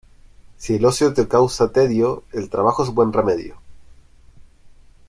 Si 0.57 0.73
el 0.77 0.83
ocio 0.85 1.13
te 1.13 1.27
causa 1.27 1.71
tedio, 1.71 2.23
el 2.31 2.49
trabajo 2.49 2.83
es 2.83 2.89
buen 2.89 3.13
remedio. 3.13 3.57